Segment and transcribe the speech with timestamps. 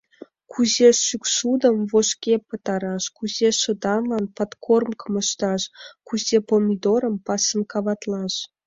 [0.51, 5.61] Кузе шӱкшудым вожге пытараш, кузе шыдаҥлан подкормкым ышташ,
[6.07, 8.33] кузе помидорым пасынковатлаш.